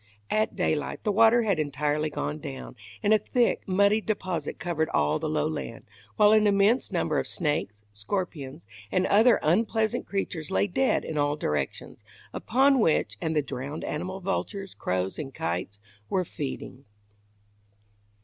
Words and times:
At 0.31 0.55
daylight 0.55 1.03
the 1.03 1.11
water 1.11 1.43
had 1.43 1.59
entirely 1.59 2.09
gone 2.09 2.39
down, 2.39 2.75
and 3.03 3.13
a 3.13 3.19
thick, 3.19 3.61
muddy 3.67 4.01
deposit 4.01 4.57
covered 4.57 4.89
all 4.89 5.19
the 5.19 5.29
lowland, 5.29 5.85
while 6.15 6.31
an 6.31 6.47
immense 6.47 6.91
number 6.91 7.19
of 7.19 7.27
snakes, 7.27 7.83
scorpions, 7.91 8.65
and 8.91 9.05
other 9.05 9.39
unpleasant 9.43 10.07
creatures 10.07 10.49
lay 10.49 10.65
dead 10.65 11.05
in 11.05 11.19
all 11.19 11.35
directions, 11.35 12.03
upon 12.33 12.79
which 12.79 13.15
and 13.21 13.35
the 13.35 13.43
drowned 13.43 13.83
animals 13.83 14.23
vultures, 14.23 14.73
crows 14.73 15.19
and 15.19 15.35
kites 15.35 15.79
were 16.09 16.25
feeding. 16.25 16.85